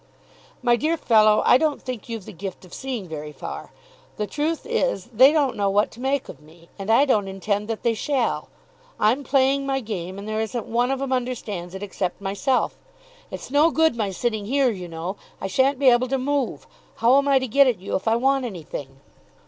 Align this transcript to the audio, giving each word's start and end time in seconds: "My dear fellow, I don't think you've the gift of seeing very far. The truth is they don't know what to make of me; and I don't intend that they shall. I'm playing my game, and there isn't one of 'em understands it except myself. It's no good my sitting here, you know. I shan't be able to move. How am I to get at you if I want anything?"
"My 0.63 0.77
dear 0.77 0.97
fellow, 0.97 1.43
I 1.45 1.59
don't 1.59 1.79
think 1.79 2.09
you've 2.09 2.25
the 2.25 2.31
gift 2.33 2.65
of 2.65 2.73
seeing 2.73 3.07
very 3.07 3.31
far. 3.31 3.71
The 4.17 4.25
truth 4.25 4.65
is 4.65 5.05
they 5.13 5.31
don't 5.31 5.55
know 5.55 5.69
what 5.69 5.91
to 5.91 5.99
make 5.99 6.27
of 6.27 6.41
me; 6.41 6.69
and 6.79 6.89
I 6.89 7.05
don't 7.05 7.27
intend 7.27 7.67
that 7.67 7.83
they 7.83 7.93
shall. 7.93 8.49
I'm 8.99 9.23
playing 9.23 9.67
my 9.67 9.79
game, 9.79 10.17
and 10.17 10.27
there 10.27 10.41
isn't 10.41 10.65
one 10.65 10.89
of 10.89 11.03
'em 11.03 11.13
understands 11.13 11.75
it 11.75 11.83
except 11.83 12.19
myself. 12.19 12.79
It's 13.29 13.51
no 13.51 13.69
good 13.69 13.95
my 13.95 14.09
sitting 14.09 14.45
here, 14.45 14.71
you 14.71 14.87
know. 14.87 15.17
I 15.39 15.45
shan't 15.45 15.77
be 15.77 15.89
able 15.89 16.07
to 16.07 16.17
move. 16.17 16.65
How 16.95 17.19
am 17.19 17.27
I 17.27 17.37
to 17.37 17.45
get 17.47 17.67
at 17.67 17.77
you 17.77 17.93
if 17.95 18.07
I 18.07 18.15
want 18.15 18.43
anything?" 18.43 19.01